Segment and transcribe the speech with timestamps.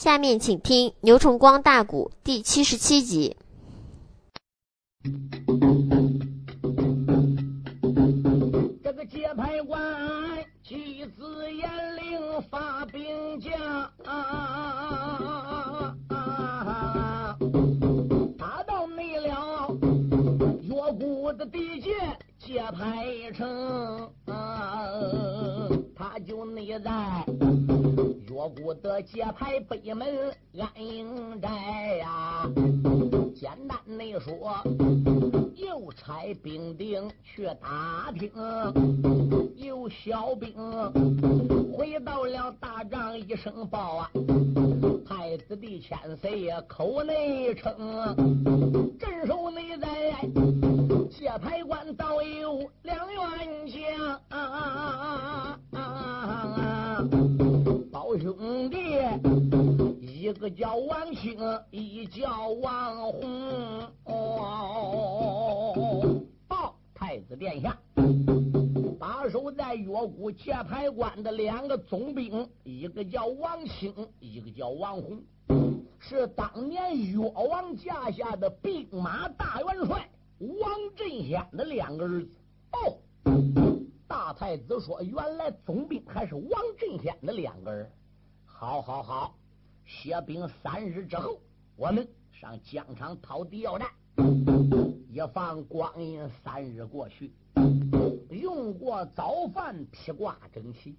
[0.00, 3.36] 下面请听牛崇光大鼓第七十七集。
[8.82, 13.52] 这个节拍官妻子严令发兵将，
[18.38, 19.76] 打到没了
[20.62, 21.90] 越谷的地界
[22.38, 23.04] 节拍
[23.34, 24.10] 城，
[25.94, 27.26] 他就内在。
[28.40, 32.50] 我不得节牌北门安营寨呀，
[33.36, 34.56] 简单的说，
[35.56, 38.32] 又差兵丁去打听，
[39.56, 40.54] 有小兵
[41.70, 44.10] 回到了大帐一声报啊，
[45.06, 47.76] 太子的千岁口内称，
[48.98, 50.18] 镇守内在
[51.10, 53.20] 节牌关早有两员
[53.70, 54.18] 将。
[58.18, 58.76] 兄弟，
[60.00, 61.38] 一个叫王兴，
[61.70, 63.82] 一叫王红。
[64.04, 65.74] 哦，
[66.48, 67.78] 报太子殿下，
[68.98, 75.22] 把守在岳谷界牌关的两个总兵，一个叫王兴，一个叫王红，
[75.98, 82.28] 是当年岳王驾下的兵马大元帅王振先的两个儿子。
[82.72, 82.98] 哦，
[84.08, 87.90] 大太子说，原来总兵还是王振先的两个儿。
[88.60, 89.34] 好，好，好！
[89.86, 91.40] 歇兵三日之后，
[91.76, 93.88] 我们上疆场讨敌要战。
[95.08, 97.32] 一放光阴三日过去，
[98.28, 100.94] 用过早饭，披挂整齐，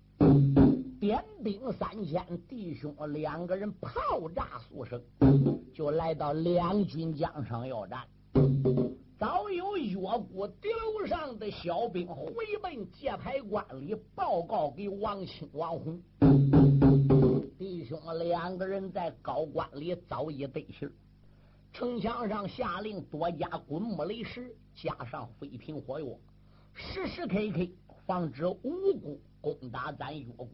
[0.99, 4.99] 点兵三千，弟兄两个人炮炸速生，
[5.71, 7.99] 就来到两军疆场要战。
[9.19, 9.95] 早有越
[10.33, 16.01] 国敌楼上的小兵回奔界牌关里报告给王清、王洪。
[17.91, 20.89] 弟兄两个人在高官里早已得信
[21.73, 26.05] 城墙上下令多加滚木雷石，加上飞瓶火药，
[26.73, 27.67] 时时刻刻
[28.05, 30.47] 防止吴国攻打咱越国。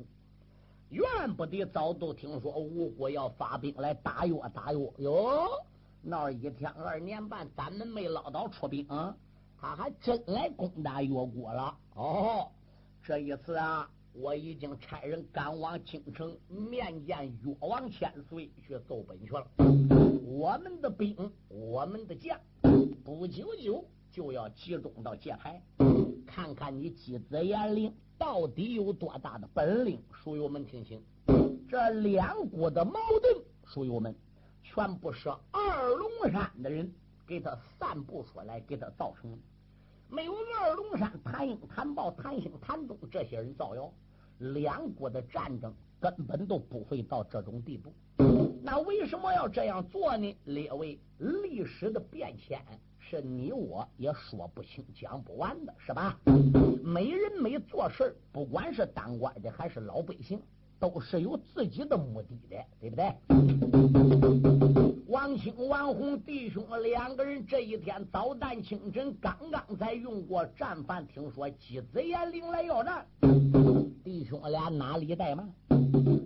[0.89, 5.47] 原不得早都听说吴国要发兵来打越，打越哟。
[6.01, 9.15] 闹一天二年半，咱们没捞到出兵，啊
[9.61, 11.77] 他还真来攻打越国了。
[11.93, 12.49] 哦，
[13.03, 13.87] 这一次啊。
[14.19, 19.47] 我已经差人赶往京城面见越王千岁，去奏本去了。
[20.23, 22.39] 我们的兵，我们的将，
[23.05, 25.61] 不久久就要集中到界牌，
[26.25, 30.01] 看看你姬子严令到底有多大的本领。
[30.11, 30.99] 书友们听清，
[31.69, 34.15] 这两国的矛盾，书友们
[34.63, 36.91] 全部是二龙山的人
[37.27, 39.37] 给他散布出来，给他造成的。
[40.09, 43.93] 没有二龙山谭英、谭豹、谭兴、谭东这些人造谣。
[44.39, 47.91] 两国的战争根本都不会到这种地步，
[48.61, 50.37] 那为什么要这样做呢？
[50.45, 52.61] 列位，历史的变迁
[52.99, 56.19] 是你我也说不清、讲不完的，是吧？
[56.83, 60.39] 没人没做事不管是当官的还是老百姓，
[60.79, 63.11] 都是有自己的目的的，对不对？
[65.07, 73.07] 王兴、王红弟兄两个人这一天早旦清晨，刚刚才用过战饭，听说鸡子岩领来要战。
[74.07, 75.53] 弟兄俩哪里怠慢，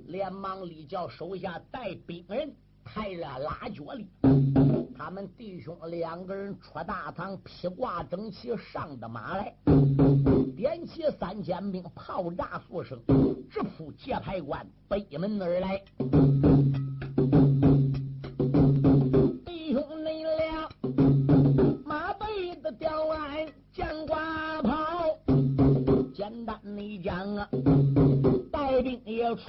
[0.05, 2.53] 连忙里叫手下带兵人
[2.85, 4.07] 抬着拉脚里。
[4.95, 9.55] 他们弟兄两个人出大堂，披挂整齐，上的马来，
[10.55, 13.01] 点起三千兵，炮炸数声，
[13.49, 15.83] 直扑界牌关北门而来。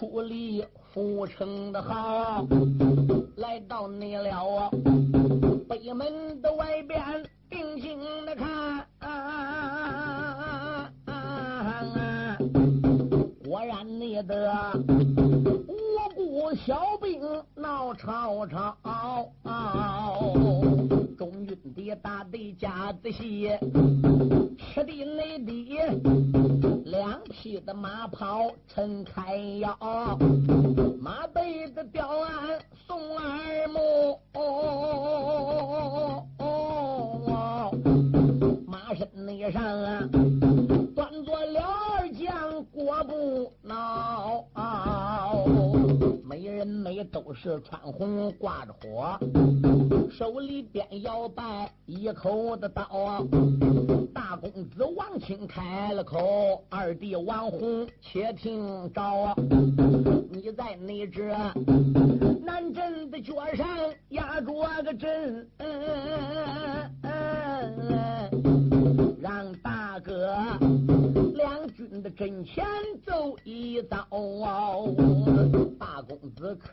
[0.03, 2.45] 出力护城的好，
[3.37, 4.69] 来到你了啊！
[5.69, 6.32] 北门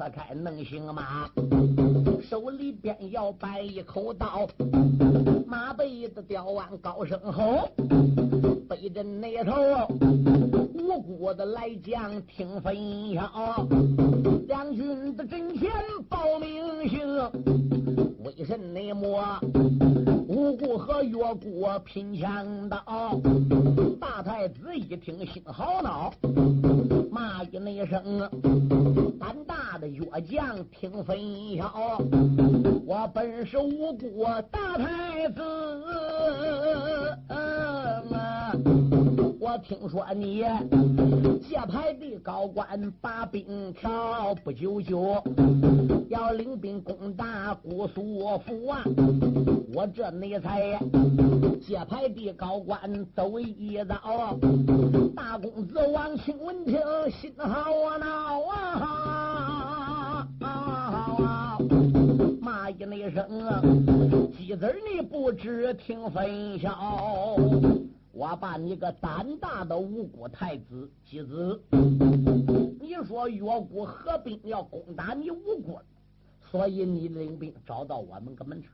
[0.09, 1.29] 子可开能行吗？
[2.27, 4.47] 手里边要摆一口刀，
[5.45, 7.69] 马背的吊腕高声吼，
[8.67, 9.53] 背着那头
[10.73, 12.75] 无辜的来将听分
[13.13, 13.67] 晓，
[14.47, 15.69] 两军的阵前
[16.07, 16.99] 报名姓，
[18.37, 19.39] 为甚内么？
[20.27, 23.19] 无辜和越国拼枪刀，
[23.99, 26.13] 大太子一听心好恼，
[27.09, 28.29] 骂一那声，
[29.19, 31.17] 胆大的越将听分
[31.57, 31.99] 晓，
[32.85, 35.41] 我本是无辜大太子。
[39.41, 40.43] 我听说你
[41.39, 45.15] 界牌的高官把兵调，不久就
[46.09, 48.83] 要领兵攻打姑苏府啊！
[49.73, 50.77] 我这内才
[51.61, 52.79] 接牌的高官
[53.15, 54.37] 走一遭，
[55.15, 56.77] 大公子王庆闻听
[57.09, 60.27] 心好恼啊！
[62.41, 63.25] 骂一那声，
[64.37, 67.37] 鸡子你不知听分晓。
[68.11, 71.61] 我把你个胆大的无辜太子姬子，
[72.79, 75.81] 你说越国合兵要攻打你吴国，
[76.49, 78.71] 所以你领兵找到我们个门上。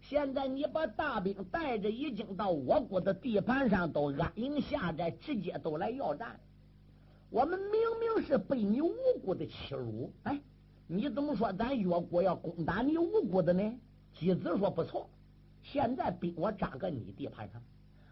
[0.00, 6.38] 现在你把大兵带着，已经到我国的地盘上，都安营下寨，直接都来要战。
[7.30, 8.92] 我们明明是被你无
[9.24, 10.40] 辜的欺辱，哎，
[10.86, 13.80] 你怎么说咱越国要攻打你吴国的呢？
[14.12, 15.08] 姬子说不错，
[15.62, 17.62] 现在兵我扎个你地盘上。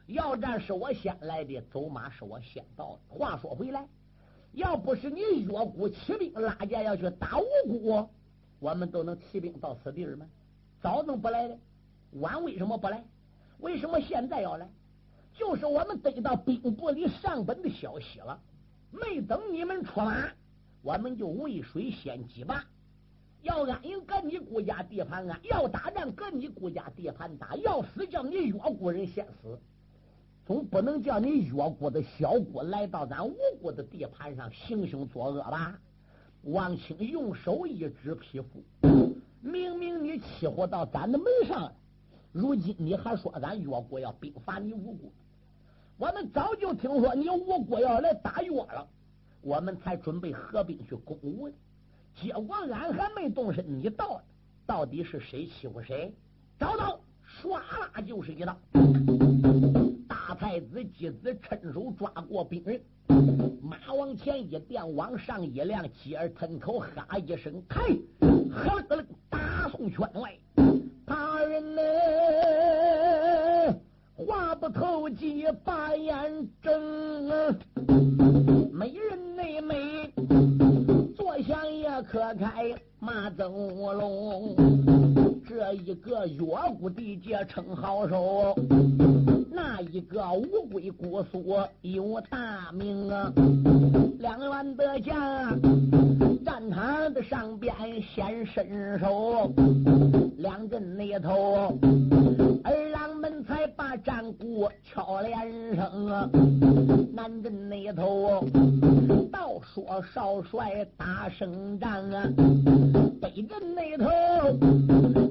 [0.07, 3.15] 要战是我先来的，走马是我先到的。
[3.15, 3.87] 话说回来，
[4.53, 8.09] 要不是你越国起兵拉架要去打吴国，
[8.61, 10.27] 我们都能起兵到此地儿吗？
[10.81, 11.59] 早能不来的，
[12.13, 13.05] 晚为什么不来？
[13.59, 14.69] 为什么现在要来？
[15.35, 18.41] 就是我们得到兵部里上本的消息了，
[18.91, 20.31] 没等你们出马，
[20.83, 22.65] 我们就渭水先击拔。
[23.43, 29.59] 要安营搁你顾家地盘安，要打仗搁你顾家地盘打，要死叫你越国人先死。
[30.47, 35.77] 总不能叫你越国的小国来到咱吴国的地盘上行凶作恶吧？
[36.43, 38.63] 王清用手一指匹夫，
[39.41, 41.73] 明明你欺负到咱的门上了，
[42.31, 45.11] 如今你还说咱越国要兵伐你吴国？
[45.99, 48.87] 我们早就听说你吴国要来打越了，
[49.41, 51.55] 我们才准备合兵去攻吴的。
[52.15, 54.25] 结果俺还没动身，你到了，
[54.65, 56.15] 到底是谁欺负谁？
[56.57, 57.01] 找到，
[57.43, 58.57] 唰啦就是一刀。
[60.29, 62.81] 大太子姬子趁手抓过兵人，
[63.63, 67.81] 马往前一垫，往上一亮，继而吞口哈一声，开，
[68.51, 70.37] 呵了个大宋圈外，
[71.05, 71.83] 大人呢，
[74.17, 77.57] 话不投机把眼睁，
[78.73, 80.13] 美人内美，
[81.15, 83.49] 坐相也可开马走
[83.93, 84.57] 龙，
[85.59, 86.45] 这一个越
[86.79, 88.55] 谷地界称好手。
[89.51, 93.33] 那一个乌龟姑苏有大名啊，
[94.19, 95.59] 两员的将
[96.45, 99.51] 战场的上边显身手，
[100.37, 101.75] 两阵那头
[103.47, 106.29] 才把战鼓敲连声啊，
[107.15, 108.45] 南阵那头
[109.33, 112.29] 倒说少帅打胜仗啊，
[113.21, 114.07] 北阵那头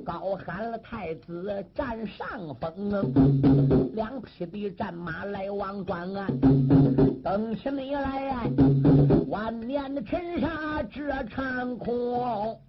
[0.04, 2.28] 高喊了太子占上
[2.60, 3.04] 风啊，
[3.94, 4.16] 两。
[4.52, 6.28] 匹的战马来往转啊，
[7.24, 8.50] 等起你来，
[9.28, 12.60] 万年的尘沙遮长空，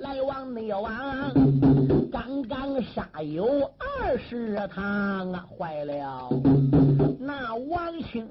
[0.00, 0.92] 来往内往，
[2.24, 6.28] 刚刚杀有二十趟啊，坏了，
[7.18, 8.28] 那王清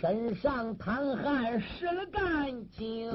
[0.00, 3.10] 身上淌汗湿了干净，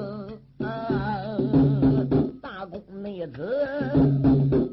[2.42, 3.66] 大公妹子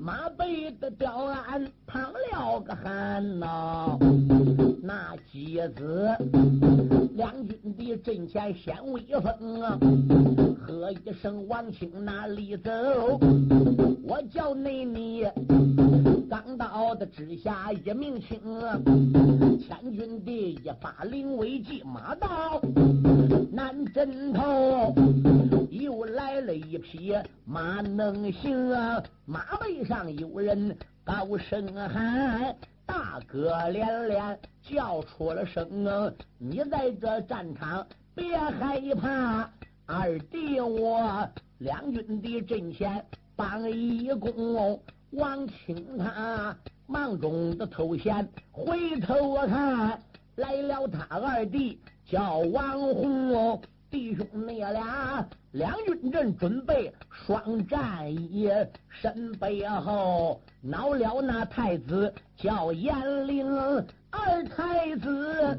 [0.02, 3.98] 马背的吊鞍淌了个汗呐，
[4.84, 6.10] 那鸡子
[7.16, 9.80] 两军的阵前显威风啊，
[10.68, 12.72] 喝一声王清哪里走？
[14.30, 15.25] 叫内你
[16.30, 18.40] 刚到的之下一名清，
[19.60, 22.62] 千军的一把临危急，马到
[23.51, 24.96] 南镇头，
[25.70, 27.13] 又来了一匹
[27.46, 37.86] 马能行啊，马背上有人高声喊，大哥连连叫出了声，你在这战场
[38.16, 39.50] 别害怕。
[39.86, 43.06] 二弟我两军的阵前
[43.42, 44.80] 帮一功，
[45.10, 46.56] 王清他
[46.86, 50.00] 忙中的头衔，回头看
[50.36, 58.48] 来了他二弟叫王洪，弟兄你俩两军阵准备双战衣，
[58.90, 63.52] 身背后恼了那太子叫严陵。
[64.12, 65.58] 二太子，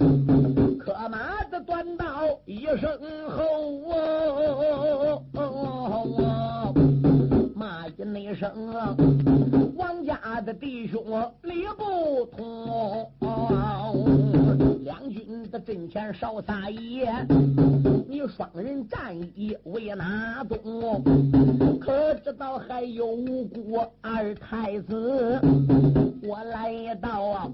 [0.78, 2.06] 可马的短道
[2.44, 2.96] 一声
[3.28, 3.82] 吼，
[8.14, 8.52] 一那声，
[9.74, 11.02] 王家的弟兄
[11.42, 13.10] 理不通，
[14.84, 17.10] 两军的阵前少撒野，
[18.08, 21.02] 你双人战役为哪宗？
[21.80, 25.40] 可知道还有无辜二太子？
[26.24, 27.50] 我来到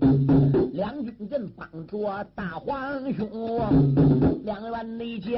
[0.72, 3.26] 两军阵，帮着大皇兄，
[4.44, 5.32] 两员内将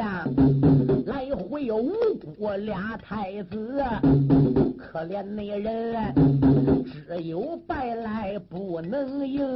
[1.07, 1.93] 来回无
[2.37, 3.83] 辜俩太子，
[4.77, 6.13] 可怜那人
[6.85, 9.47] 只有败来不能赢。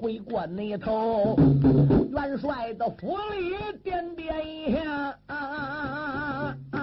[0.00, 1.38] 回过那头，
[2.12, 5.16] 元帅的府里点点一下。
[6.72, 6.79] 生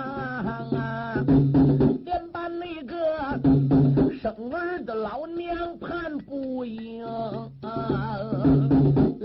[6.68, 8.07] 盼不赢，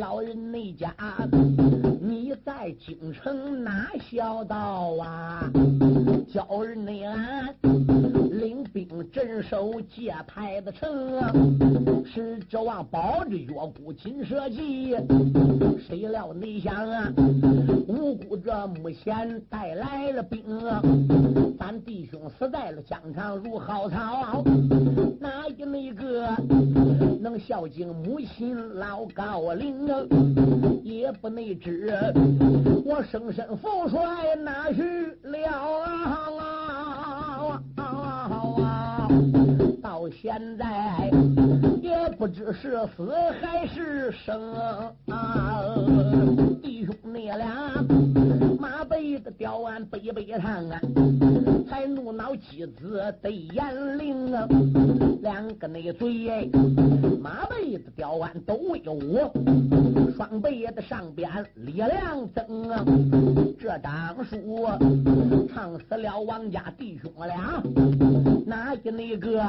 [0.02, 0.92] 老人那家，
[2.00, 5.49] 你在京城哪小道啊？
[6.28, 7.54] 叫人内俺
[8.32, 11.21] 领兵镇守界牌子城，
[12.04, 14.97] 是指望保着月谷金蛇记。
[15.87, 17.12] 谁料内想啊，
[17.87, 20.42] 无辜这目前带来了兵，
[21.61, 24.42] 咱弟兄死在了疆场如蒿草。
[25.21, 26.28] 哪一那个
[27.21, 29.91] 能孝敬母亲老高龄？
[30.82, 31.92] 也不内知
[32.84, 35.42] 我生身父帅哪去了？
[39.82, 41.11] 到现在
[41.80, 44.54] 也不知是死还是生。
[46.61, 47.84] 弟兄你俩
[48.58, 50.80] 马背的吊完背背上啊，
[51.68, 51.81] 才
[52.42, 54.46] 妻子得严令啊，
[55.22, 56.50] 两个那嘴
[57.22, 59.32] 马背的吊鞍都有，
[60.16, 62.84] 双背的上边力量增啊。
[63.58, 64.66] 这张书
[65.54, 67.62] 唱死了王家弟兄俩，
[68.44, 69.40] 哪一那个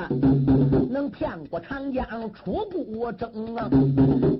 [0.89, 3.69] 能骗过长江出孤征啊？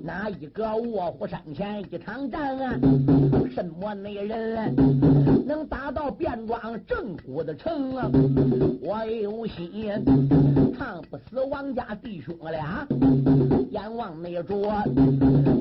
[0.04, 2.78] 哪一个卧虎山前一场战啊？
[3.52, 4.54] 什么那人
[5.46, 8.10] 能打到便装正骨的城啊？
[8.80, 10.02] 我有心
[10.76, 12.86] 唱不死王家弟兄俩，
[13.70, 14.82] 阎王那着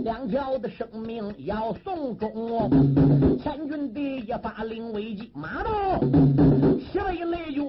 [0.04, 2.70] 两条的生命要送终，
[3.42, 6.00] 千军的一发令危机，马到
[6.80, 7.64] 西北那角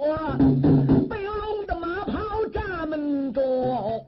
[1.08, 2.18] 北龙的马跑
[2.52, 4.04] 闸门中，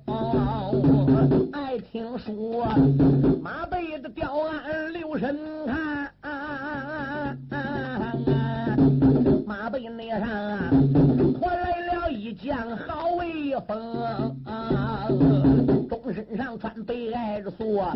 [1.53, 2.67] 爱听说
[3.43, 6.11] 马背的吊鞍留神看，
[9.47, 10.29] 马背那上
[11.41, 14.37] 驮来了一将好威风。
[15.89, 17.93] 钟身上穿白挨着锁，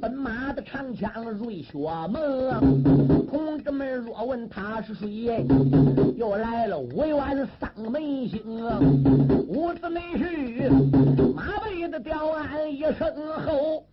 [0.00, 3.24] 奔马的长枪瑞雪猛。
[3.30, 5.46] 同志们若问他是谁，
[6.16, 8.40] 又来了五员丧门星。
[9.48, 10.68] 五子内婿
[11.34, 13.14] 马背的吊鞍一声
[13.46, 13.84] 吼，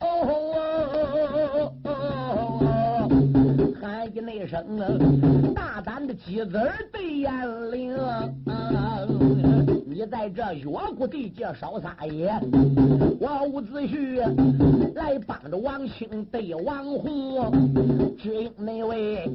[4.51, 7.31] 声大胆的鸡子儿对眼
[7.71, 7.95] 灵。
[9.85, 12.29] 你在这越国地界少撒野，
[13.17, 14.21] 我伍子胥
[14.93, 17.49] 来帮着王兴对王洪，
[18.17, 19.31] 只因那位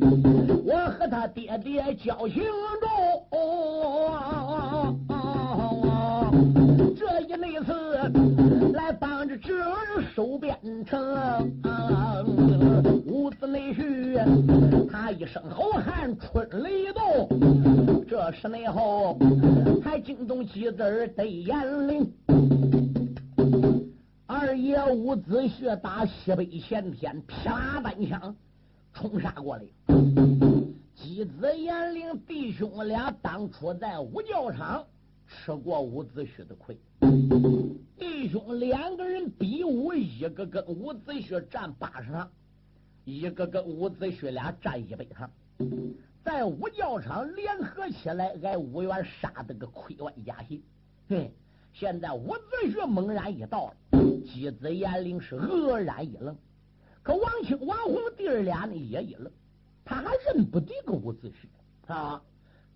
[0.66, 2.42] 我和他爹爹交情
[2.82, 3.32] 重，
[6.94, 7.72] 这一那次
[8.74, 10.54] 来帮着侄儿守边
[10.84, 11.00] 城，
[13.46, 19.16] 子内婿他一声吼喊春雷动，这时内后
[19.84, 20.44] 才惊动。
[20.44, 22.12] 鸡子儿得眼灵，
[24.26, 28.34] 二爷伍子胥打西北前天，啪单枪
[28.92, 29.62] 冲杀过来。
[30.96, 34.84] 姬子严灵弟兄俩当初在五教场
[35.28, 36.76] 吃过伍子胥的亏，
[37.96, 42.28] 弟兄两个人比武，一个跟伍子胥战八十场，
[43.06, 45.30] 一个跟伍子胥俩站一百场。
[46.24, 50.60] 在五教场联合起来，挨五元杀的个亏歪家信。
[51.08, 51.32] 嘿，
[51.72, 53.72] 现在伍子胥猛然一到，
[54.26, 56.36] 姬子严灵是愕然一愣。
[57.04, 59.30] 可王清、王红弟儿俩呢也一愣。
[59.84, 62.20] 他还认不得个伍子胥啊！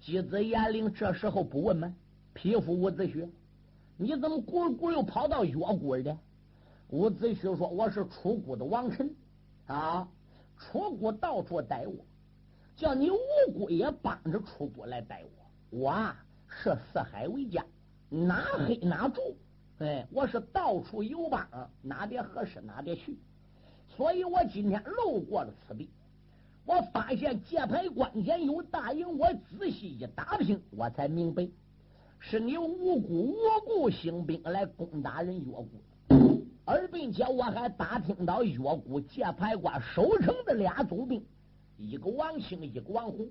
[0.00, 1.92] 姬子严陵这时候不问吗？
[2.34, 3.28] 匹夫伍子胥，
[3.96, 6.16] 你怎么咕咕又跑到越国的？
[6.90, 9.12] 伍子胥说：“我是楚国的王臣
[9.66, 10.08] 啊，
[10.60, 12.04] 楚国到处逮我，
[12.76, 13.18] 叫你吴
[13.54, 15.78] 国也帮着楚国来逮我。
[15.78, 17.64] 我啊是四海为家，
[18.10, 19.34] 哪黑哪住。
[19.78, 21.48] 哎，我是到处游帮，
[21.80, 23.16] 哪点合适哪点去。
[23.88, 25.88] 所以我今天路过了此地，
[26.66, 31.48] 我发现界牌关前有大营，我仔细一打听，我才明白
[32.18, 35.66] 是你无辜无故兴兵来攻打人越国。”
[36.64, 41.24] 而并且我还打听到越国界牌关守城的俩总兵，
[41.76, 43.28] 一个王兴，一个王宏，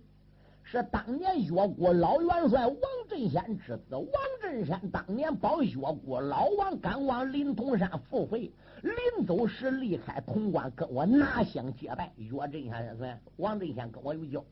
[0.64, 3.96] 是当年越国老元帅王振先之子。
[3.96, 12.12] 王振山当年保越国老王赶往临潼山赴会，临走时离开潼关，跟我拿香结拜。
[12.18, 14.46] 岳振先生，王振先跟我有交，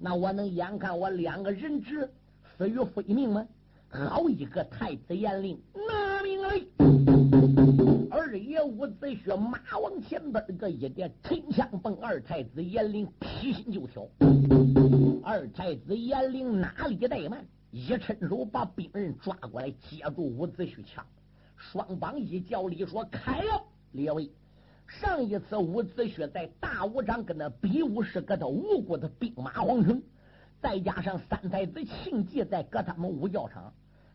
[0.00, 2.10] 那我能眼看我两个人质
[2.56, 3.46] 死于非命吗？
[3.88, 7.15] 好一个太子严令，拿命来！
[8.10, 14.08] 二爷伍子胥马往前奔，个一点沉枪奔二太子严令劈心就挑。
[15.24, 21.04] 二太子严令哪里怠慢，一伸手把兵人抓过来，接住伍子胥枪。
[21.56, 23.62] 双方一较力，说开了。
[23.92, 24.30] 列位，
[24.86, 30.02] 上一次伍子胥在大武场跟那比武时搁他吴国的兵马皇城。
[30.60, 33.72] 再加上三太子庆忌在搁他们五教场，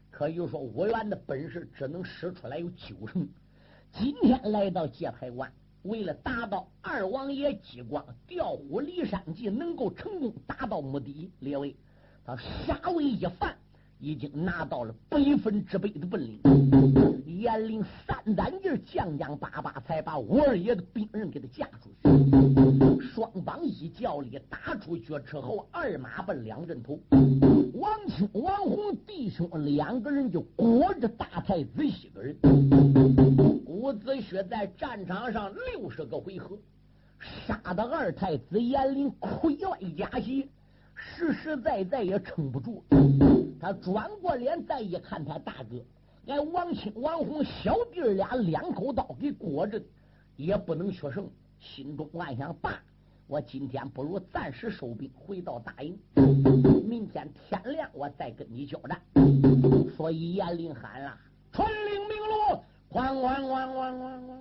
[0.10, 3.28] 可以说五元的本事只能使出来有九成。
[3.94, 5.52] 今天来到界牌关，
[5.84, 11.76] 为了达到二王爷激光调虎离山计能够成功达到目的，列位，
[12.26, 13.56] 他杀威一犯。
[14.04, 16.42] 已经拿到了百分之百的本领，
[17.28, 23.00] 严令三胆劲将将巴巴才把五二爷的兵刃给他架出去。
[23.00, 27.00] 双方一较力，打出绝之后，二马奔两阵头。
[27.76, 32.36] 王清、王红弟兄两个人就裹着大太子一个人。
[33.82, 36.56] 伍子胥在战场上六十个回合，
[37.20, 40.48] 杀的二太子严林盔外加血，
[40.94, 42.84] 实实在在也撑不住。
[43.60, 45.84] 他转过脸再一看，他大哥，
[46.28, 49.82] 俺王清、王红小弟俩两口刀给裹着，
[50.36, 51.28] 也不能取胜。
[51.60, 52.80] 心中暗想：爸，
[53.26, 55.98] 我今天不如暂时收兵，回到大营，
[56.88, 59.02] 明天天亮我再跟你交战。
[59.98, 61.18] 所以严林喊了
[61.52, 62.21] ：“传令明
[62.94, 64.32] 路，哐哐哐哐哐哐！”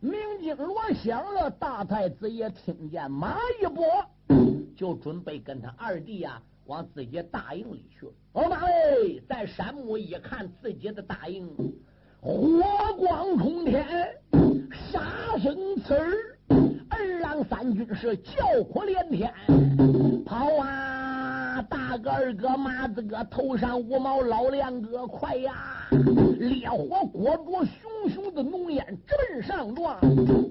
[0.00, 3.84] 鸣金锣响了，大太子也听见马一拨，
[4.76, 6.40] 就准备跟他二弟呀。
[6.66, 8.06] 往自己大营里去。
[8.34, 11.48] 老马嘞，在山木一看自己的大营，
[12.20, 12.62] 火
[12.98, 13.86] 光冲天，
[14.92, 15.00] 杀
[15.38, 16.12] 声刺耳，
[16.90, 19.32] 二郎三军是叫苦连天，
[20.26, 20.87] 跑啊！
[21.62, 25.88] 大哥、二哥、马子哥，头上五毛，老两哥，快呀！
[26.38, 29.98] 烈火裹着熊熊的浓烟，直上撞。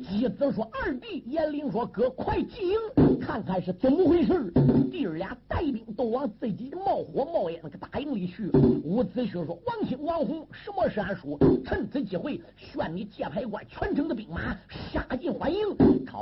[0.04, 4.52] 姬子说：“二弟。”严令说：“哥，快进营，看看是怎么回事。”
[4.92, 8.50] 弟儿俩带兵都往自己的冒火冒烟那个大营里去。
[8.84, 11.38] 伍子胥说：“王兴、王宏，什么是俺说？
[11.64, 15.60] 趁此机会，宣你界牌关全城的兵马杀进欢迎，
[16.06, 16.20] 朝。”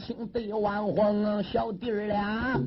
[0.00, 2.58] 王清对王晃小弟儿俩，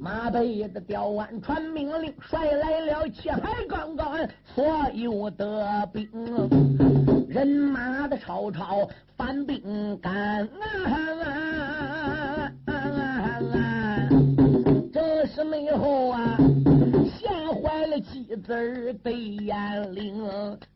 [0.00, 4.16] 马背的吊鞍传命令，率来了七海刚刚
[4.54, 6.08] 所有的兵，
[7.28, 10.48] 人马的吵吵反兵干。
[14.92, 16.38] 这是内后啊，
[17.18, 20.24] 吓坏了妻子儿对眼灵，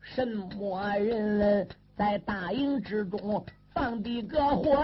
[0.01, 1.65] 什么人
[1.95, 3.41] 在大营之中？
[3.79, 4.77] 放的个魂，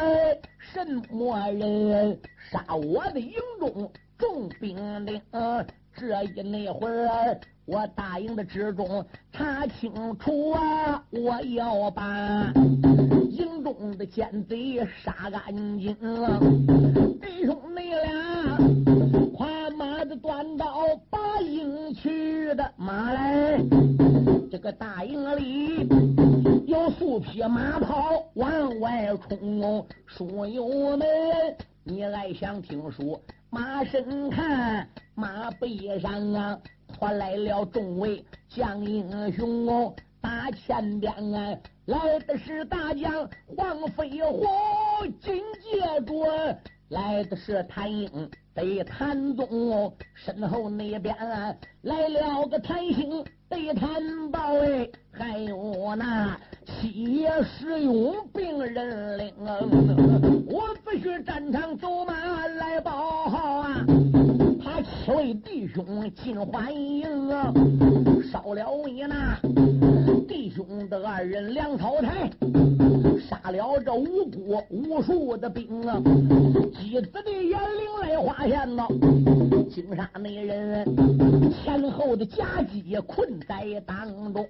[0.58, 2.18] 什么人
[2.50, 5.22] 杀我的营中重兵令？
[5.94, 11.04] 这一那会儿，我大营的之中查清楚啊！
[11.10, 12.54] 我要把
[13.32, 15.94] 营中的奸贼杀干净。
[17.22, 18.58] 弟兄你俩，
[19.36, 23.60] 快马的端刀把营去的马来，
[24.50, 26.55] 这个大营里。
[26.92, 31.08] 数匹马跑往外冲，书友们，
[31.84, 33.20] 你来想听书？
[33.50, 39.94] 马身看，马背上啊，拖来了众位将英雄哦。
[40.22, 44.44] 大前边啊，来的是大将黄飞鸿，
[45.22, 46.58] 紧接着
[46.90, 59.32] 来的是谭英得谭宗，身后那边啊来了个谭兴得谭宝哎，还有那七十勇兵人领，
[60.48, 63.86] 我不许战场走马来报号啊！
[64.64, 67.54] 他七位弟兄进欢迎啊，
[68.32, 69.40] 少了你那
[70.28, 72.30] 弟兄的二人粮草台。
[73.30, 76.02] 杀了这无辜无数的兵啊！
[76.74, 77.60] 姬子的眼灵
[78.02, 78.88] 来发现呐，
[79.70, 80.86] 金沙那人
[81.52, 84.46] 前后的夹击困在当中，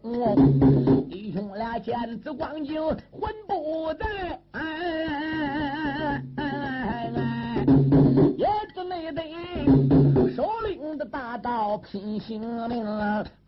[1.09, 4.39] 弟兄俩见此光景魂不在，
[8.37, 9.23] 也子没得
[10.35, 12.85] 首领的大刀拼性命，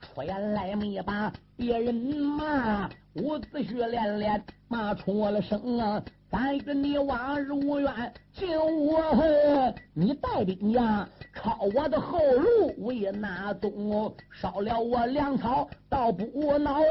[0.01, 2.89] 出言来没把别人骂，
[3.21, 4.43] 伍子血连连。
[4.69, 6.03] 骂出了声啊！
[6.29, 7.89] 咱跟你往日无怨，
[8.33, 14.13] 今我恨你带兵呀，抄我的后路为哪宗？
[14.29, 16.81] 烧了我粮草倒不恼，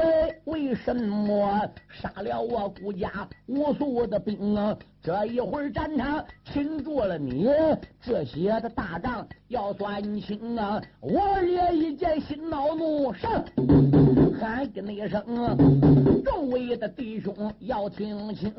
[0.45, 4.75] 为什么杀了我顾家无数的兵啊？
[5.03, 7.47] 这一会儿战场擒住了你，
[8.01, 10.81] 这些的大账要算清啊！
[10.99, 13.45] 我也一见心恼怒，上
[14.41, 15.23] 喊跟一声，
[16.23, 18.51] 众位的弟兄要听清，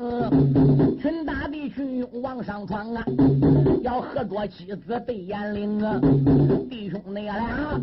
[1.01, 3.03] 群大弟兄往上闯啊，
[3.81, 5.99] 要合着妻子对眼灵啊！
[6.69, 7.79] 弟兄你俩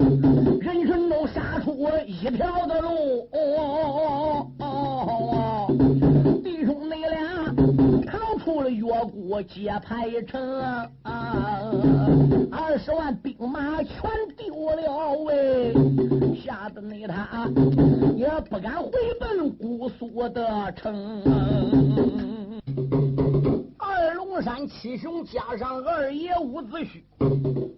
[0.60, 3.28] 人群都杀出一条的路，
[4.58, 5.66] 哦
[6.42, 7.54] 弟兄你俩
[8.06, 8.36] 逃。
[8.44, 10.62] 出了越国接排城，
[11.02, 13.92] 二十万兵马全
[14.36, 15.74] 丢了喂，
[16.36, 17.50] 吓得你他
[18.14, 18.92] 也不敢回
[19.86, 21.22] 姑苏的城。
[23.78, 27.00] 二龙山七雄加上二爷伍子胥，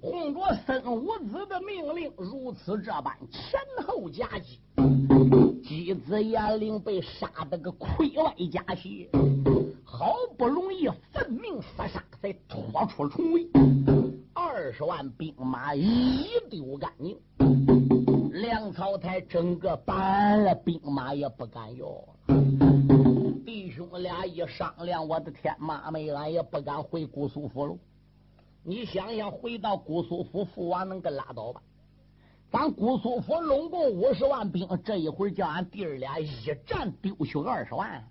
[0.01, 4.59] 哄着孙五子的命令，如此这般前后夹击，
[5.63, 9.07] 姬子严令被杀得个溃外加血。
[9.85, 13.47] 好不容易奋命厮杀，才拖出重围，
[14.33, 17.98] 二十万兵马一丢干净。
[18.41, 21.87] 粮草台整个搬了，兵马也不敢要。
[23.45, 27.77] 弟兄俩一商量，我的天，妈没俺也不敢回姑苏府了。
[28.63, 31.61] 你想想，回到姑苏府，父王能跟拉倒吧？
[32.51, 36.29] 咱姑苏府拢共五十万兵，这一会儿叫俺弟儿俩一
[36.65, 38.09] 战丢去二十万。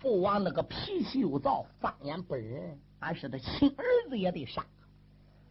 [0.00, 4.64] 父王那个脾气又躁，放眼不忍，俺是他亲儿子也得杀。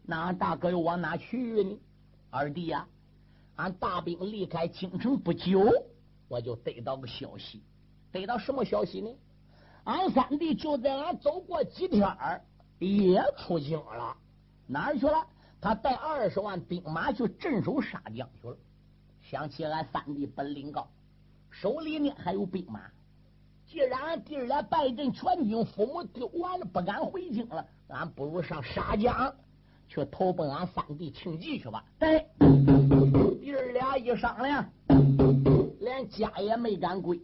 [0.04, 1.80] 那俺大哥又往哪去呢？
[2.30, 2.88] 二弟呀，
[3.56, 5.62] 俺大兵离开京城不久，
[6.28, 7.62] 我就得到个消息，
[8.12, 9.10] 得到什么消息呢？
[9.84, 12.42] 俺三弟就在俺走过几天儿，
[12.80, 14.16] 也出京了。
[14.66, 15.28] 哪儿去了？
[15.62, 18.58] 他带二十万兵马去镇守沙江去了。
[19.22, 20.88] 想起俺三弟本领高，
[21.50, 22.82] 手里呢还有兵马。
[23.66, 29.34] 既然俺弟儿俩败阵全军，父母丢完了，不敢回京了，俺不如上沙江
[29.88, 31.86] 去投奔俺三弟庆忌去吧。
[32.00, 32.26] 哎，
[33.54, 34.66] 弟俩一商量，
[35.80, 37.22] 连家也没敢归，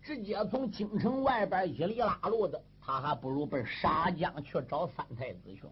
[0.00, 5.62] 直接从京城外边一里拉路的，他还不如奔沙江去找三太子去。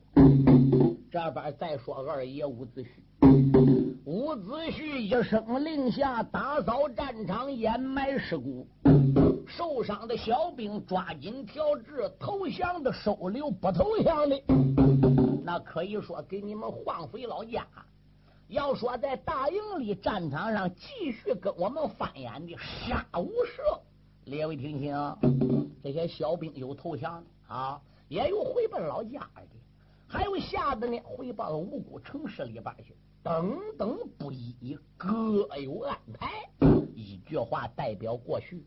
[1.12, 8.66] 这边再说二爷伍子胥，伍子胥一声令下，打扫战场，掩埋尸骨。
[9.46, 14.42] 受伤的小兵抓紧调治，投降的收留，不投降的，
[15.44, 17.64] 那可以说给你们荒废老家。
[18.52, 23.80] 要说在大营里战场上继续跟我们翻眼的杀无赦，
[24.26, 24.94] 列位听清，
[25.82, 29.42] 这些小兵有投降的啊，也有回奔老家的，
[30.06, 36.28] 还有吓得呢回报五谷城市里边去，等等不一，各有安排。
[36.92, 38.64] 一句话代表过去，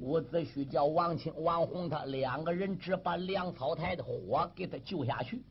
[0.00, 5.42] 伍子胥叫王清、王洪，他两个人只把粮草台的火给他救下去，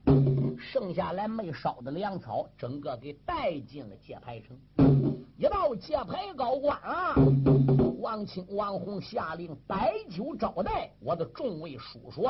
[0.58, 4.58] 剩下来没烧的粮草，整个给带进了界牌城。
[5.38, 7.16] 一到界牌高关啊，
[8.00, 12.28] 王清、王洪下令摆酒招待我的众位叔叔，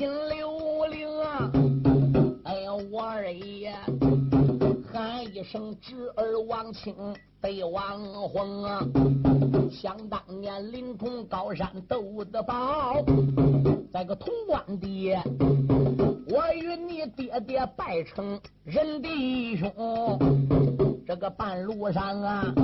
[0.00, 1.52] 前引流灵啊。
[2.90, 3.70] 我二爷
[4.90, 6.94] 喊一声侄儿王清
[7.38, 8.80] 被王昏啊！
[9.70, 13.04] 想当年临潼高山斗得宝，
[13.92, 15.14] 在个潼关地，
[16.28, 19.70] 我与你爹爹拜成人弟兄。
[21.06, 22.54] 这个半路上啊，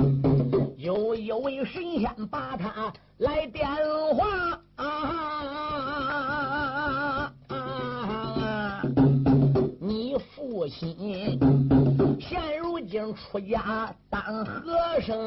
[0.77, 3.67] 有一位神仙把他来电
[4.15, 5.36] 话啊！
[13.17, 15.17] 出家当和尚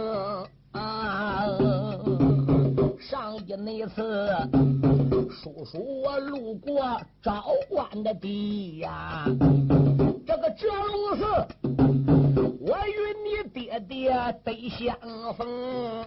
[0.72, 1.46] 啊！
[3.00, 4.28] 上一那次，
[5.30, 9.24] 叔叔我路过昭关的地呀，
[10.26, 11.24] 这个这龙寺，
[12.60, 12.92] 我与
[13.24, 14.96] 你爹爹得相
[15.34, 16.06] 逢，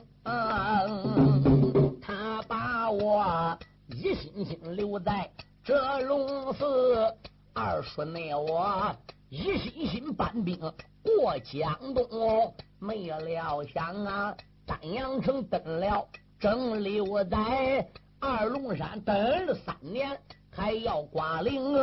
[2.02, 3.58] 他把我
[3.90, 5.30] 一心心留在
[5.64, 7.14] 这龙寺，
[7.54, 8.96] 二叔那我
[9.36, 10.56] 一心心搬兵
[11.02, 16.08] 过江东，没料想啊，丹阳城登了。
[16.40, 17.84] 正留在
[18.20, 20.16] 二龙山等了三年，
[20.52, 21.74] 还要挂零。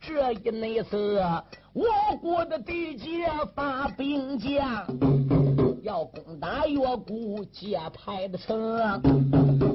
[0.00, 1.20] 这一那次，
[1.72, 1.84] 我
[2.20, 4.86] 国的地界发兵将，
[5.82, 8.78] 要攻打越国界牌的城。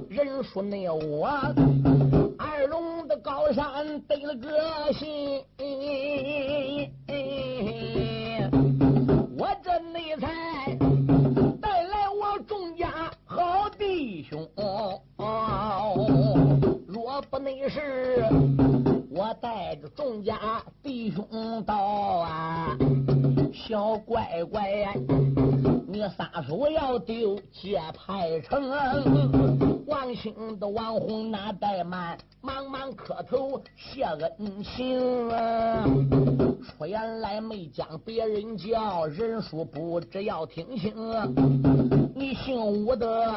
[0.09, 1.27] 人说那我
[2.37, 5.43] 二龙高山得了个心，
[23.67, 24.95] 小乖乖，
[25.89, 28.71] 你撒手要丢接牌城，
[29.85, 35.29] 王兴的王红那怠慢，忙忙磕头谢恩情。
[36.63, 40.93] 出言来没将别人叫，人数不知要听清。
[42.15, 43.35] 你姓吴的。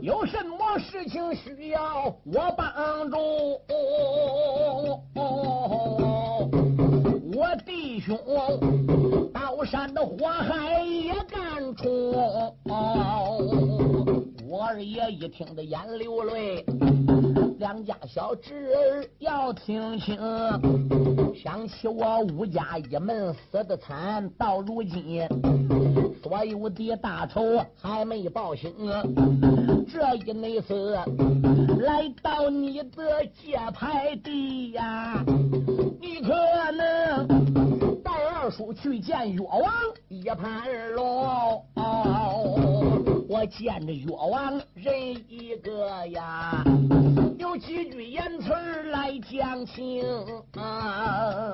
[0.00, 3.18] 有什么事情需要我帮助？
[7.42, 8.16] 我弟兄
[9.34, 12.12] 刀山的火海也敢冲。
[14.48, 16.64] 我二爷一听的眼流泪。
[17.58, 20.16] 两家小侄儿要听清，
[21.34, 25.26] 想起我吴家一门死的惨，到如今
[26.22, 28.72] 所有的大仇还没报清。
[29.92, 30.94] 这一那次
[31.80, 35.24] 来到你的界牌地呀，
[38.52, 39.64] 出去见越王
[40.08, 41.64] 一盘喽。
[43.26, 46.62] 我见着越王人一个呀。
[47.38, 48.50] 有几句言辞
[48.90, 50.04] 来讲情
[50.52, 51.50] 啊！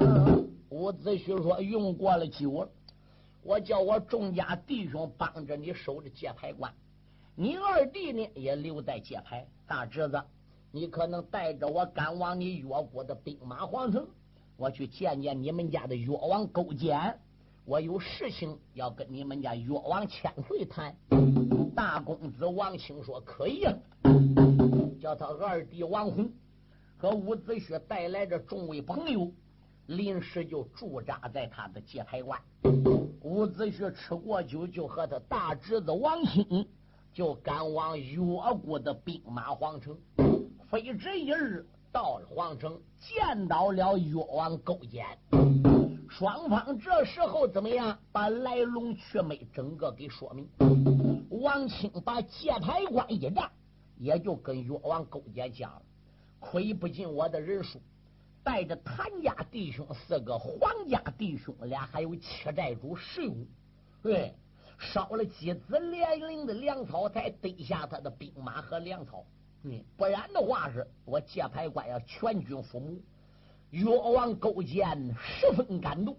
[0.71, 2.69] 伍子胥说：“用过了酒，
[3.45, 6.73] 我叫我众家弟兄帮着你守着界牌关，
[7.37, 9.47] 你二弟呢也留在界牌。
[9.69, 10.21] 大侄子，
[10.73, 14.05] 你可能带着我赶往你越国的兵马皇城，
[14.59, 17.16] 我去见见你们家的越王勾践。
[17.64, 20.97] 我有事情要跟你们家越王千岁谈。”
[21.77, 23.73] 大公子王清说：“可以啊。”
[25.01, 26.29] 叫他二弟王宏
[26.97, 29.31] 和伍子胥带来的众位朋友，
[29.87, 32.40] 临时就驻扎在他的界牌关。
[33.23, 36.66] 伍子胥吃过酒，就和他大侄子王兴
[37.12, 38.21] 就赶往越
[38.61, 39.97] 国的兵马皇城。
[40.68, 45.07] 非这一日到了皇城，见到了越王勾践。
[46.09, 47.98] 双方这时候怎么样？
[48.12, 50.48] 把来龙去脉整个给说明。
[51.31, 53.51] 王清把界牌关一战。
[54.01, 55.83] 也就跟越王勾践讲了，
[56.38, 57.81] 亏不进我的人数，
[58.44, 63.44] 带着谭家弟兄四个，黄家弟兄俩，还有七寨主石勇，
[64.01, 64.33] 对，
[64.79, 69.24] 烧了几子连营的粮草，才得下他的兵马和粮草。
[69.64, 73.03] 嗯，不然的话是，我界牌官要全军覆没。
[73.71, 76.16] 越王勾践十分感动，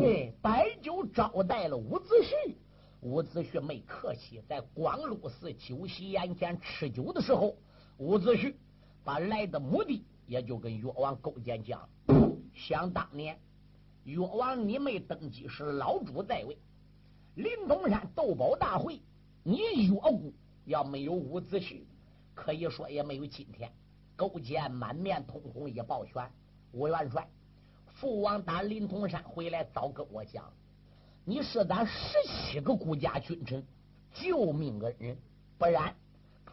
[0.00, 2.54] 对， 摆酒招待了伍子胥。
[3.00, 7.54] 伍子胥没客气，在光禄寺酒席宴前吃酒的时候，
[7.98, 8.52] 伍子胥
[9.04, 11.88] 把来的目的也就跟越王勾践讲：
[12.56, 13.38] 想当年，
[14.02, 16.58] 越王你没登基时，老主在位，
[17.36, 19.00] 临潼山斗宝大会，
[19.44, 20.32] 你越国
[20.64, 21.82] 要没有伍子胥，
[22.38, 23.68] 可以说也没有今天。
[24.14, 26.30] 勾践满面通红一抱拳
[26.72, 27.28] ：“吴元帅，
[27.86, 30.44] 父王打临潼山回来，早跟我讲。”
[31.26, 33.64] 你是咱十七个国家君臣
[34.14, 35.16] 救命恩人，
[35.58, 35.94] 不然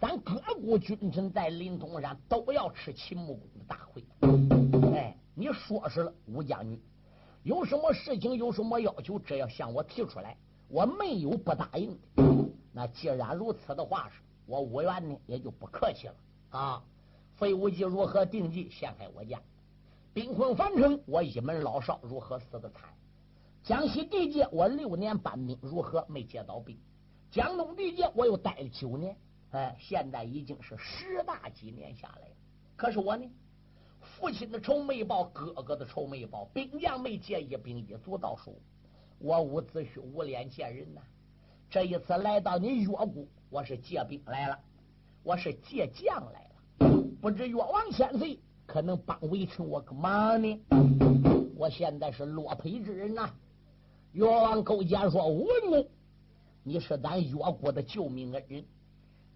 [0.01, 4.03] 咱各国君臣在临潼山都要吃秦穆公的大亏。
[4.95, 6.79] 哎，你说是了，吴将军，
[7.43, 10.35] 有什么事情，有什么要求，只要向我提出来，
[10.67, 12.23] 我没有不答应的。
[12.73, 16.15] 那既然如此的话，是我吴元呢，也就不客气了
[16.49, 16.83] 啊。
[17.35, 19.41] 费无忌如何定计陷害我家？
[20.13, 22.83] 兵困樊城，我一门老少如何死的惨？
[23.63, 26.77] 江西地界，我六年搬兵如何没接到兵？
[27.31, 29.17] 江东地界我又待了九年，
[29.51, 32.29] 哎，现在已经是十大几年下来。
[32.77, 33.29] 可是我呢，
[33.99, 38.53] 父亲的仇没报，哥哥的仇没报，兵将没结一兵一卒到手，
[39.19, 41.01] 我伍子胥无脸见人呐。
[41.69, 44.59] 这一次来到你岳谷，我是借兵来了，
[45.23, 47.01] 我是借将来了。
[47.21, 50.61] 不知越王千岁可能帮微臣我个忙呢？
[51.55, 53.33] 我现在是落魄之人呐。
[54.11, 55.87] 越王勾践说：“文公，
[56.63, 58.65] 你是咱越国的救命恩人，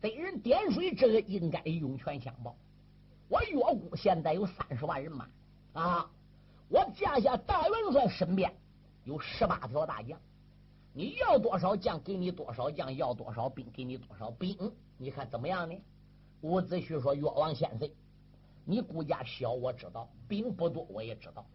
[0.01, 2.57] 得人点水之恩，应该涌泉相报。
[3.29, 5.29] 我越国现在有三十万人马
[5.71, 6.11] 啊，
[6.67, 8.53] 我驾下大元帅身边
[9.05, 10.19] 有十八条大将。”
[10.93, 14.73] 你要多少将，给你多少将；要多少兵，给你多少兵。
[14.97, 15.77] 你看怎么样呢？
[16.41, 17.89] 伍子胥说：“越王先生，
[18.65, 21.45] 你顾家小，我知道，兵不多，我也知道。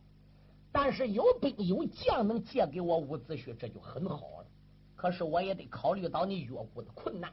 [0.71, 4.47] 但是有兵有将能借给我伍子胥，这就很好了。
[4.95, 7.33] 可是我也得考虑到你越国的困难，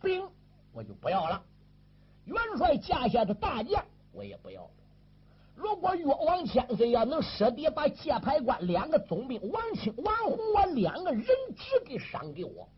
[0.00, 0.26] 兵
[0.72, 1.42] 我就不要了。
[2.24, 4.70] 元帅驾下的大将，我也不要了。”
[5.56, 12.68] 如果越王千岁要能舍得把界牌关两个总兵王清、王洪我两个人质给赏给我，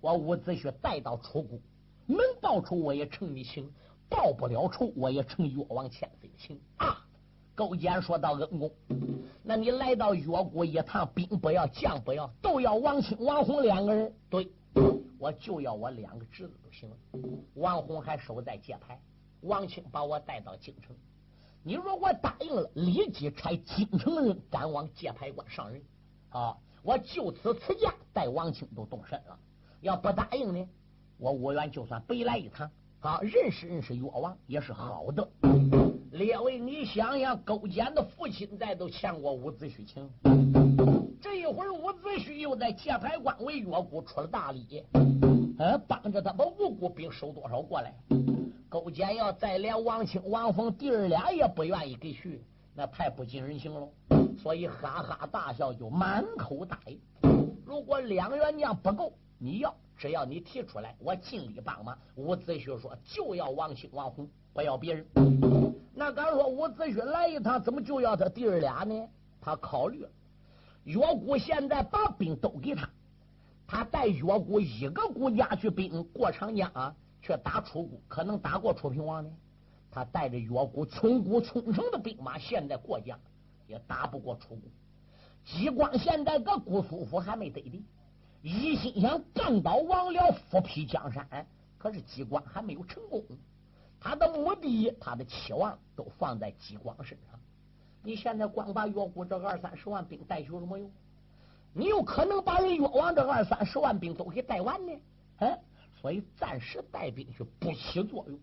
[0.00, 1.58] 我伍子胥带到楚国，
[2.06, 3.72] 能报仇我也成你情，
[4.10, 7.06] 报不了仇我也成越王千岁的情啊！
[7.54, 8.70] 勾践说到：“恩公，
[9.44, 14.12] 那你来到越国一趟，兵不要，将不要，都要王清、王洪两个人。
[14.28, 14.50] 对，
[15.18, 16.96] 我就要我两个侄子就行了。
[17.54, 19.00] 王洪还守在界牌，
[19.42, 20.96] 王清把我带到京城。”
[21.64, 25.80] 你如果答应了，立即差京城人赶往界牌关上任
[26.30, 26.56] 啊！
[26.82, 29.38] 我就此辞驾，带王清都动身了。
[29.80, 30.68] 要不答应呢，
[31.18, 33.20] 我伍元就算白来一趟啊！
[33.22, 35.28] 认识认识越王也是好的。
[36.10, 40.10] 列位，你想想，勾践的父亲在都欠过伍子胥情，
[41.20, 44.84] 这一会儿伍子胥又在界牌关为越国出了大力，
[45.60, 47.94] 呃，帮着他把吴国兵收多少过来。
[48.72, 52.42] 勾践要再连王清、王峰弟儿俩也不愿意给去，
[52.74, 53.86] 那太不近人情了。
[54.38, 56.98] 所以哈哈大笑，就满口答应。
[57.66, 61.98] 如果两员将不够，你要只要你提出来，我尽力帮忙。
[62.14, 65.06] 伍子胥说：“就要王清、王洪，不要别人。”
[65.92, 69.06] 那敢说伍子胥来一趟，怎么就要他弟儿俩呢？
[69.38, 70.10] 他考虑了，
[70.84, 72.88] 岳国现在把兵都给他，
[73.66, 76.94] 他带岳国一个国家去兵过长江啊。
[77.22, 79.30] 却打楚国，可能打过楚平王呢？
[79.94, 83.18] 他带着岳国穷国冲城的兵马，现在过江
[83.66, 84.62] 也打不过楚国。
[85.44, 87.84] 激光现在搁姑苏府还没得地，
[88.42, 91.46] 一心想干倒王僚，复辟江山。
[91.78, 93.22] 可是激光还没有成功，
[94.00, 97.38] 他的目的、他的期望都放在激光身上。
[98.02, 100.90] 你现在光把岳国这二三十万兵带去有什么用？
[101.74, 104.92] 你有可能把人越王这二三十万兵都给带完呢？
[105.36, 105.60] 哎。
[106.02, 108.36] 所以暂时带兵去不起作用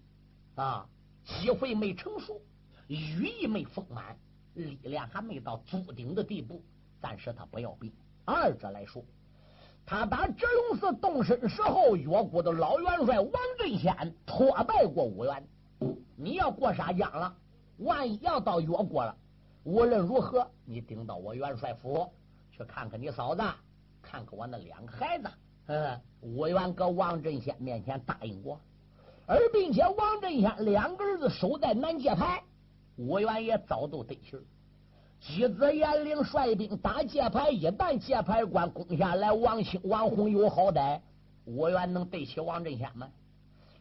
[0.55, 0.87] 啊，
[1.25, 2.41] 机会没成熟，
[2.87, 4.17] 羽翼没丰满，
[4.53, 6.63] 力量还没到足顶的地步，
[7.01, 7.91] 暂时他不要兵。
[8.23, 9.03] 二者来说，
[9.85, 15.45] 他打折龙寺动身时候，岳国的老元帅王振先拖败过武元。
[16.15, 17.35] 你要过沙江了，
[17.79, 19.17] 万一要到岳国了，
[19.63, 22.09] 无论如何，你顶到我元帅府
[22.51, 23.41] 去看看你嫂子，
[24.01, 25.29] 看看我那两个孩子。
[25.71, 28.59] 嗯，武元搁王振先面前答应过，
[29.27, 32.41] 而并且王振先两个儿子守在南界牌，
[32.97, 34.41] 武元也早都得信儿。
[35.21, 41.01] 姬子严领率兵打界牌，一旦界牌关攻下来，王兴、王洪有好歹，
[41.45, 43.07] 武元能对起王振先吗？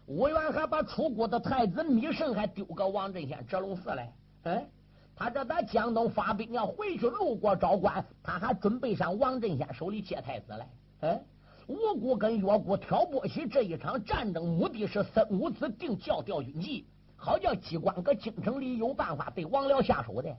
[0.04, 4.68] 武元还把楚国的太子芈胜还丢个王振先折龙寺来，哎，
[5.16, 10.68] 他这在江东发兵要回去，路过昭关，他还准备上王振先手里接太子来，
[11.00, 11.22] 哎。
[11.68, 20.34] 吴国跟越国挑拨起这一场战争，目的是孙武子定教调军纪，好叫机关搁京城里有办法对王僚下手的。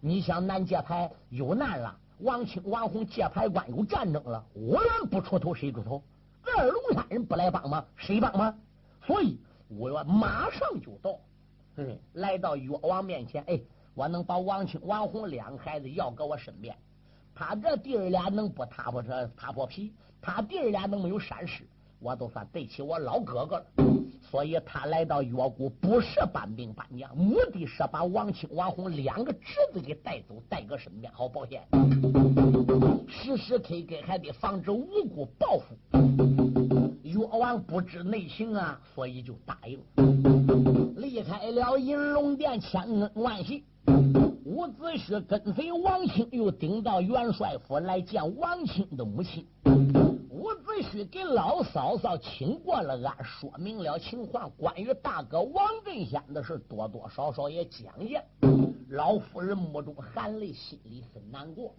[0.00, 6.02] 你想南界牌有难了，王清、王洪界牌关有战争了，我元不出头谁出头？
[6.42, 8.54] 二龙山人不来帮忙，谁帮忙？
[9.06, 11.18] 所以我元马上就到，
[11.76, 13.58] 嗯，来到越王面前，哎，
[13.94, 16.76] 我能把王清、王洪两个孩子要搁我身边。
[17.34, 19.94] 他这弟儿俩能不踏破这踏破皮？
[20.26, 21.62] 他弟儿俩能没有闪失？
[22.00, 23.66] 我都算对起我老哥哥了。
[24.28, 31.62] 所以他来到岳国，不是搬兵搬将，目的是把王清、王红两个侄子给带走，带个身边好保险。
[33.06, 35.76] 时时刻刻还得防止无辜报复。
[37.04, 39.78] 越王不知内情啊，所以就答应，
[40.96, 43.62] 离开了银龙殿，千恩万谢。
[44.44, 49.46] 伍子胥跟随王清，又顶到元帅府来见王清的母亲。
[50.76, 54.50] 伍子胥给老嫂嫂请过了安，说明了情况。
[54.58, 58.22] 关于大哥王振仙的事，多多少少也讲讲。
[58.90, 61.72] 老夫人目中含泪，心里很难过。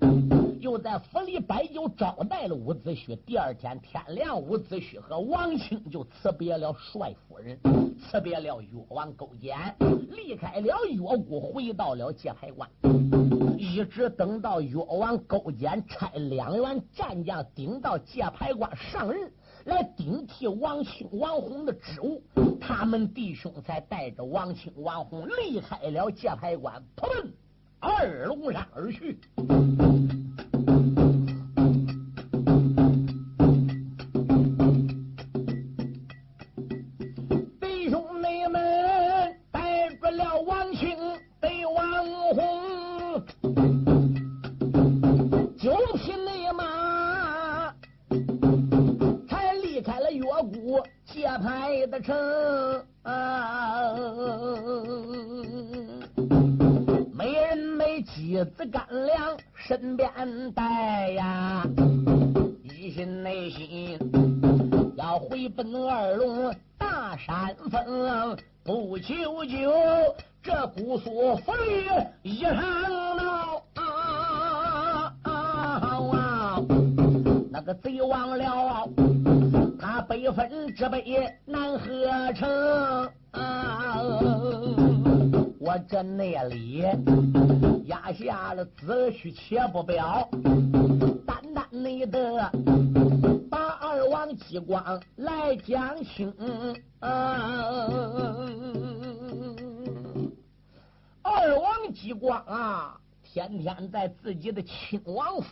[0.60, 3.16] 又在府里摆酒招待了伍子胥。
[3.24, 7.60] 第二天天亮，伍子胥和王清就辞别了帅夫人，
[8.00, 9.76] 辞别了越王勾践，
[10.10, 12.68] 离开了越国，回到了界牌关。
[13.58, 19.32] 一直等到越王勾践差两员战将顶到界牌关上任，
[19.66, 22.22] 来顶替王清、王宏的职务，
[22.62, 27.34] 他们弟兄才带着王清、王宏离开了界牌关，扑奔
[27.80, 29.20] 二龙山而去。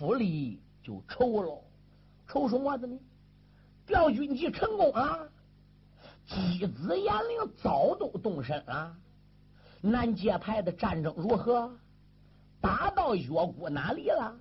[0.05, 1.63] 府里就愁喽，
[2.27, 2.95] 愁什么子呢？
[3.87, 5.27] 调军机成功了，
[6.27, 8.95] 姬子严令早都动身了，
[9.81, 11.75] 南界牌的战争如何？
[12.61, 14.37] 打到越国哪里了？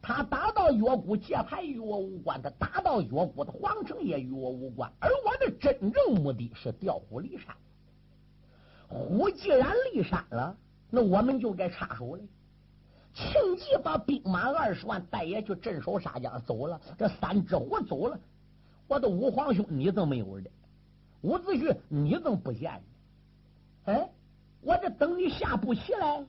[0.00, 4.88] 他打到越国界牌与我无关，他打到越国的皇城也与我无关。
[5.00, 7.56] 而我的真正目的是调虎离山。
[8.86, 10.56] 虎既然离山了，
[10.88, 12.22] 那我们就该插手了。
[13.14, 18.18] 庆忌把兵马二十万带也去镇守沙江走了，这三只虎走了，
[18.88, 20.50] 我的五皇兄你怎么没有的？
[21.20, 22.82] 伍子胥你怎么不见？
[23.84, 24.10] 哎，
[24.60, 26.24] 我这等你下步棋来。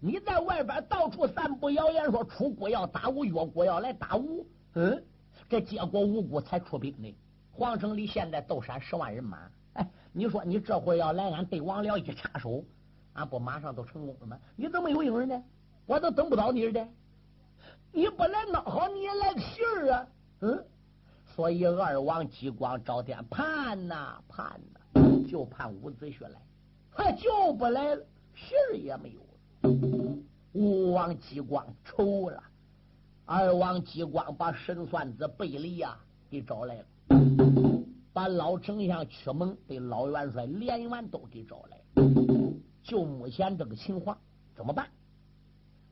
[0.00, 4.46] 你在外边到处散布谣言，说楚国要打吴，越国要来打吴。
[4.74, 5.02] 嗯，
[5.48, 7.14] 这结果吴国才出兵呢。
[7.52, 9.50] 皇城里现在斗山十万人马。
[9.72, 12.62] 哎，你说你这回要来，俺对王僚一插手，
[13.14, 14.38] 俺不马上都成功了吗？
[14.56, 15.42] 你怎么有影呢？
[15.86, 16.86] 我都等不到你的。
[17.92, 20.06] 你不来闹好，你也来个信儿啊。
[20.40, 20.64] 嗯，
[21.34, 26.38] 所以二王激光朝天盼呐盼呐，就盼伍子胥来，
[26.92, 29.20] 他就不来了，信儿也没有。
[30.52, 32.42] 吴王姬光愁了，
[33.24, 35.96] 二王姬光把神算子贝利呀
[36.30, 36.84] 给找来了，
[38.12, 42.10] 把老丞相屈蒙对老元帅连元都给找来了。
[42.82, 44.18] 就目前这个情况，
[44.54, 44.86] 怎么办？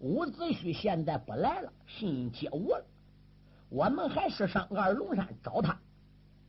[0.05, 2.85] 伍子胥现在不来了，信接无了，
[3.71, 5.79] 我们还是上二龙山找他，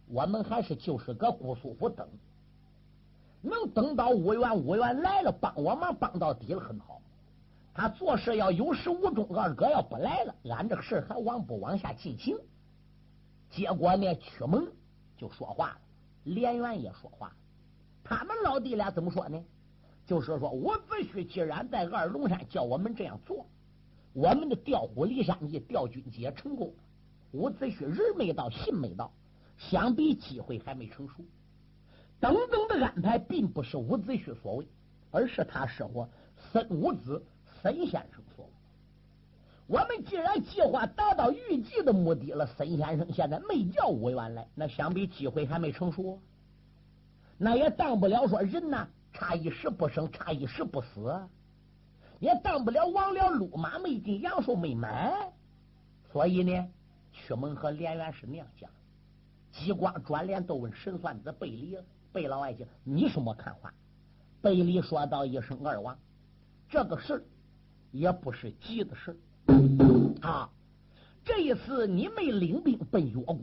[0.08, 2.06] 我们还是就是搁姑苏府等，
[3.42, 7.02] 能等到五元，五元来了帮我忙帮到底了，很好。
[7.74, 12.38] 他做事要有始无终，二哥要不来了，俺这个事还往不往下进行？
[13.50, 14.68] 结果呢，屈蒙
[15.16, 15.78] 就说话了，
[16.26, 17.34] 连元也说话了，
[18.04, 19.42] 他们老弟俩怎么说呢？
[20.06, 23.46] 就是说，伍子胥既然在二龙山叫我们这样做，
[24.14, 26.74] 我们的调虎离山计、调军计也成功。
[27.32, 29.12] 伍子胥人没到，信没到，
[29.58, 31.16] 想必机会还没成熟。
[32.20, 34.68] 等等的安排，并不是伍子胥所为，
[35.12, 36.08] 而是他师傅
[36.52, 37.22] 孙武子。
[37.62, 38.52] 孙先生所为
[39.66, 46.20] ：“我们既然计划达到预计的目的了，孙先生现在没叫伍员来，那想必机会还没成熟。
[47.40, 51.28] 那也当不了说人呐，差一时不生，差一时不死，
[52.20, 55.32] 也当不了王僚路马没进，阳寿没满。
[56.12, 56.68] 所以呢，
[57.12, 58.70] 屈蒙和连元是那样讲。
[59.52, 61.78] 激光转脸都问神算子贝离，
[62.12, 63.74] 贝老爱卿，你什么看法？
[64.42, 65.98] 贝离说道一声：二王，
[66.70, 67.26] 这个事。”
[67.92, 69.18] 也不是急的事
[70.22, 70.50] 啊！
[71.24, 73.40] 这一次你没领兵奔越国，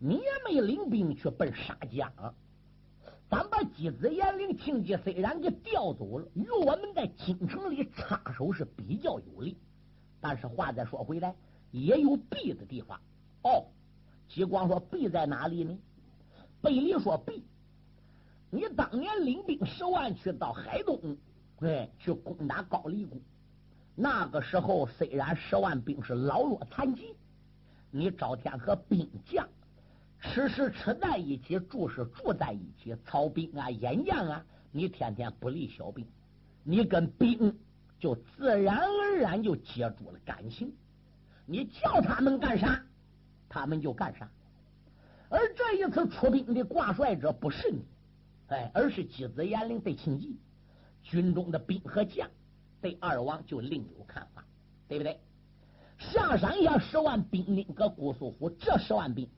[0.00, 2.12] 你也没领兵去奔沙江，
[3.32, 9.56] 咱把姬子严令、庆忌虽然给调走了，与我们在京城里插手是比较有利。
[10.20, 11.34] 但是话再说回来，
[11.70, 13.00] 也有弊的地方。
[13.42, 13.64] 哦，
[14.28, 15.78] 激光说：“弊在哪里呢？”
[16.60, 17.42] 贝离说：“弊，
[18.50, 21.16] 你当年领兵十万去到海东，
[21.60, 23.18] 哎，去攻打高丽宫。
[23.94, 27.16] 那个时候虽然十万兵是老弱残疾，
[27.90, 29.48] 你赵天和兵将
[30.22, 36.06] 吃食吃在一起，住是住在一起，操兵啊、演将啊，你天天不离小兵，
[36.62, 37.58] 你跟兵
[37.98, 40.72] 就自然而然就接住了感情。
[41.44, 42.80] 你叫他们干啥，
[43.48, 44.30] 他们就干啥。
[45.28, 47.84] 而这一次出兵的挂帅者不是你，
[48.46, 50.38] 哎，而是姬子严令对庆忌，
[51.02, 52.30] 军中的兵和将
[52.80, 54.44] 对二王就另有看法，
[54.88, 55.18] 对不对？
[55.98, 59.28] 下山下十万兵丁搁姑苏府，这十万兵，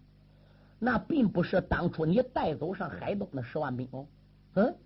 [0.84, 4.06] 那并不是当初你带走上海东的十万兵哦。
[4.56, 4.76] 嗯，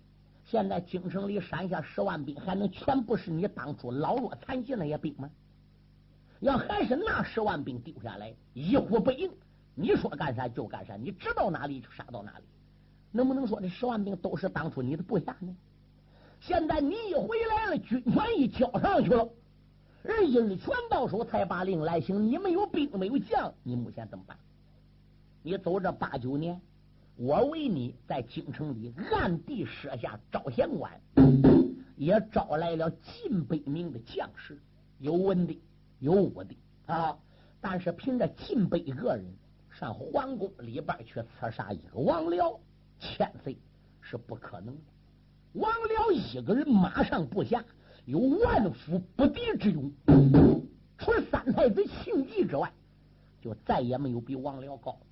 [0.45, 5.29] 现在京城里山下十万兵，还能全部是你当初老弱残疾那些兵吗？
[6.39, 9.29] 要还是那十万兵丢下来，一呼百应，
[9.75, 12.45] 你说干啥就干啥，你知道哪里就杀到哪里，
[13.11, 15.53] 能不能说这十万兵都是当初你的部下呢？
[16.39, 19.27] 现在你一回来了，军权一交上去了，
[20.03, 24.37] 人一日权到手，才把令来行，你没有兵，没有将，你目前怎么办？
[25.41, 26.59] 你走这八九年，
[27.15, 30.99] 我为你在京城里暗地设下招贤馆，
[31.95, 34.59] 也招来了近百名的将士，
[34.99, 35.59] 有文的。
[36.01, 37.17] 有武的啊，
[37.59, 39.25] 但是凭着近百个人
[39.69, 42.57] 上皇宫里边去刺杀一个王僚，
[42.99, 43.57] 千岁
[43.99, 44.81] 是不可能的。
[45.51, 47.65] 王僚一个人马上部下
[48.05, 49.91] 有万夫不敌之勇，
[50.97, 52.71] 除了三太子庆忌之外，
[53.41, 55.08] 就再也没有比王僚高的。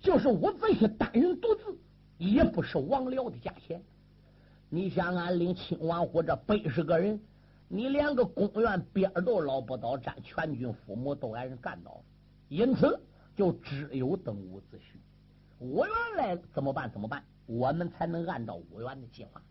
[0.00, 1.78] 就是伍子胥单人独自，
[2.18, 3.82] 也不是王僚的价钱。
[4.68, 7.20] 你想，俺领亲王府这百十个人。
[7.70, 12.02] 你连个公园边都捞不到，占全军覆没都挨人干倒，
[12.48, 12.98] 因此
[13.36, 14.96] 就只有等伍子胥。
[15.58, 16.90] 伍员来怎么办？
[16.90, 17.22] 怎么办？
[17.44, 19.42] 我们才能按照伍员的计划。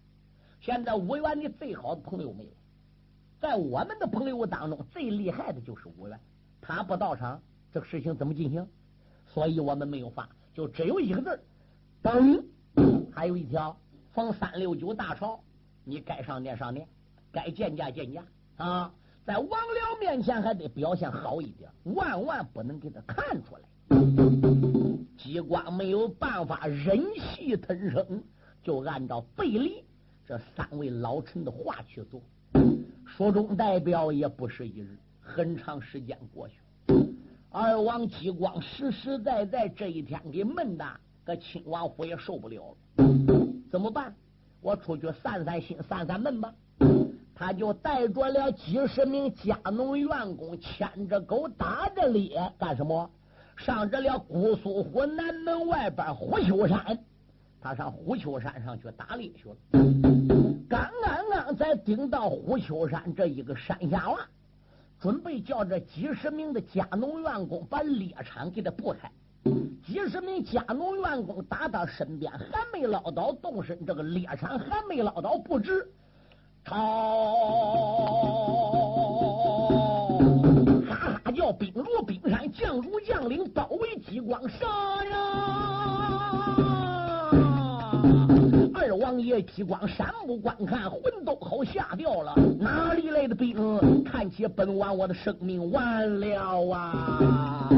[0.62, 2.50] 现在伍员的最好的朋友没有，
[3.40, 6.20] 在我们的朋友当中最厉害的就是伍员，
[6.60, 7.40] 他不到场，
[7.72, 8.68] 这个事情怎么进行？
[9.38, 11.40] 所以我们没有法，就只有一个字
[12.02, 12.44] 等。
[13.14, 13.78] 还有一条，
[14.12, 15.40] 逢三六九大潮，
[15.84, 16.88] 你该上殿上殿。
[17.32, 18.26] 该见驾见驾
[18.56, 18.92] 啊，
[19.28, 23.62] 在王僚面前还得表现好一点，万万不能给他看出来。
[25.20, 28.24] 机关没有办法忍气吞声，
[28.64, 29.84] 就按照贝利
[30.26, 32.20] 这三位老臣的话去做。
[33.06, 36.67] 书中代表也不是一日，很长时间过去了，
[37.50, 40.86] 二王激光实实在在这一天给闷的，
[41.24, 43.06] 搁亲王府也受不了了。
[43.72, 44.14] 怎么办？
[44.62, 46.54] 我出去散散心，散散闷吧。
[47.34, 53.10] 他就带着了几十名家农员工，牵着狗打着猎，干什么？
[53.56, 57.00] 上这了姑苏湖南门外边虎丘山，
[57.62, 59.56] 他上虎丘山上去打猎去了。
[60.70, 64.18] 刚刚刚才顶到虎丘山这一个山下了，
[65.00, 69.12] 准备叫这几十名的家农员工把猎场给他布开。
[69.86, 75.88] 几十名家农员工打到身边，还没捞到动身，这个猎场还没捞到布置。
[76.66, 76.76] 好，
[80.90, 86.17] 哈哈叫兵如冰山，将如将领，刀为激光杀呀！
[89.08, 92.34] 王爷激光山目观看，魂都好吓掉了。
[92.60, 94.04] 哪里来的兵？
[94.04, 97.70] 看起本王我的生命完了啊！